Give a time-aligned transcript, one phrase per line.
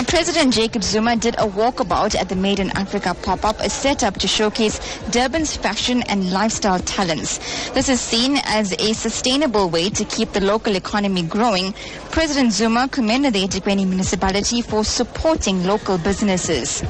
[0.00, 4.14] Now, President Jacob Zuma did a walkabout at the Made in Africa pop-up, a setup
[4.20, 4.78] to showcase
[5.10, 7.36] Durban's fashion and lifestyle talents.
[7.72, 11.74] This is seen as a sustainable way to keep the local economy growing.
[12.12, 16.82] President Zuma commended the eThekwini municipality for supporting local businesses.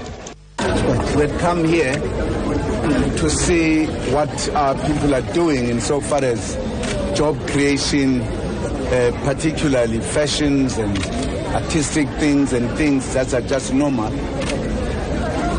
[1.17, 6.55] We've come here to see what our people are doing insofar as
[7.19, 10.97] job creation, uh, particularly fashions and
[11.55, 14.11] artistic things and things that are just normal.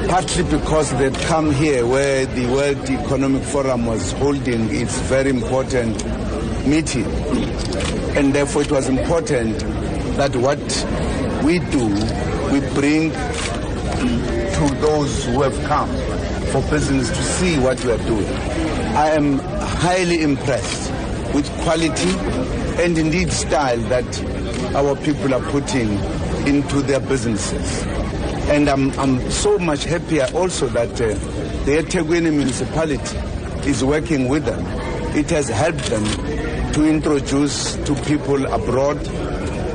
[0.07, 5.95] Partly because they've come here where the World Economic Forum was holding its very important
[6.66, 7.05] meeting.
[8.16, 9.59] And therefore it was important
[10.17, 10.59] that what
[11.43, 11.88] we do,
[12.52, 15.89] we bring to those who have come
[16.52, 18.27] for business to see what we are doing.
[18.95, 20.91] I am highly impressed
[21.33, 22.11] with quality
[22.83, 24.05] and indeed style that
[24.75, 25.89] our people are putting
[26.48, 27.84] into their businesses.
[28.49, 31.08] And I'm, I'm so much happier also that uh,
[31.66, 33.17] the eThekwini municipality
[33.69, 34.66] is working with them.
[35.16, 36.03] It has helped them
[36.73, 38.97] to introduce to people abroad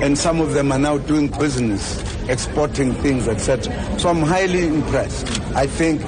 [0.02, 3.98] and some of them are now doing business, exporting things, etc.
[3.98, 5.40] So I'm highly impressed.
[5.54, 6.00] I think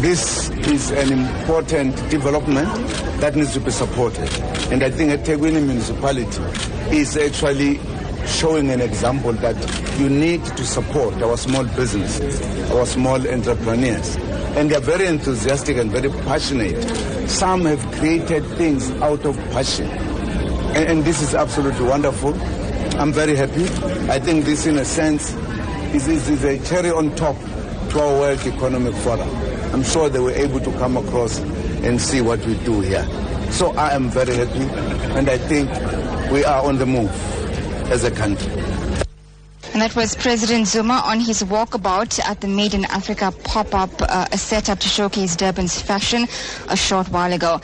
[0.00, 2.68] this is an important development
[3.20, 4.28] that needs to be supported.
[4.72, 6.42] And I think eThekwini municipality
[6.96, 7.78] is actually
[8.26, 9.56] showing an example that
[9.98, 14.16] you need to support our small businesses, our small entrepreneurs.
[14.56, 16.82] And they're very enthusiastic and very passionate.
[17.28, 19.86] Some have created things out of passion.
[20.76, 22.34] And, and this is absolutely wonderful.
[22.98, 23.64] I'm very happy.
[24.10, 25.34] I think this, in a sense,
[25.94, 27.36] is, is, is a cherry on top
[27.90, 29.28] to our World Economic Forum.
[29.72, 33.04] I'm sure they were able to come across and see what we do here.
[33.50, 34.62] So I am very happy,
[35.16, 35.68] and I think
[36.32, 37.10] we are on the move
[37.90, 38.52] as a country.
[39.72, 44.26] And that was President Zuma on his walkabout at the Made in Africa pop-up, uh,
[44.30, 46.28] a setup to showcase Durban's fashion
[46.68, 47.60] a short while ago.